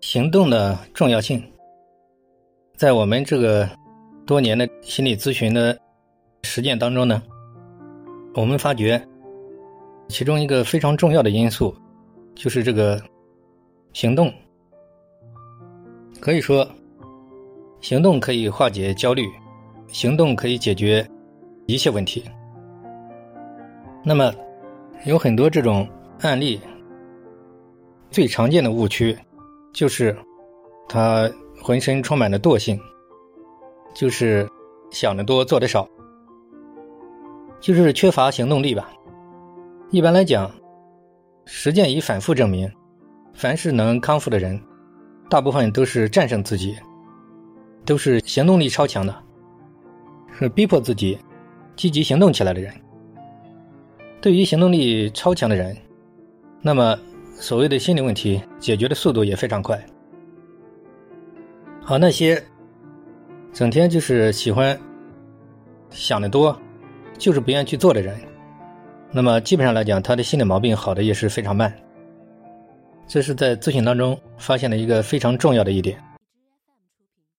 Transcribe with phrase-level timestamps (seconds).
[0.00, 1.42] 行动的重要性，
[2.74, 3.68] 在我们这个
[4.26, 5.78] 多年的心理咨询的
[6.42, 7.22] 实践当中呢，
[8.34, 9.00] 我们发觉
[10.08, 11.74] 其中一个非常重要的因素
[12.34, 13.00] 就是这个
[13.92, 14.32] 行动。
[16.18, 16.66] 可以说，
[17.80, 19.28] 行动可以化解焦虑，
[19.88, 21.06] 行动可以解决
[21.66, 22.24] 一切问题。
[24.02, 24.32] 那么，
[25.04, 25.86] 有很多这种
[26.20, 26.58] 案例，
[28.10, 29.16] 最常见的误区
[29.72, 30.16] 就是
[30.88, 31.30] 他
[31.62, 32.78] 浑身充满了惰性，
[33.94, 34.48] 就是
[34.90, 35.88] 想的多，做的少，
[37.60, 38.90] 就是缺乏行动力吧。
[39.90, 40.50] 一般来讲，
[41.46, 42.70] 实践已反复证明，
[43.34, 44.60] 凡是能康复的人。
[45.28, 46.76] 大部分都是战胜自己，
[47.84, 49.14] 都是行动力超强的，
[50.36, 51.16] 是逼迫自己
[51.76, 52.74] 积极行动起来的人。
[54.20, 55.76] 对于行动力超强的人，
[56.60, 56.98] 那么
[57.34, 59.82] 所谓的心理问题解决的速度也非常快。
[61.82, 62.42] 好，那些
[63.52, 64.78] 整天就是喜欢
[65.90, 66.56] 想的多，
[67.18, 68.16] 就是不愿意去做的人，
[69.10, 71.74] 那么基本上来讲，他的心理毛病好的也是非常慢。
[73.08, 75.98] 这是在咨询当中发现的一个非常重要的一点。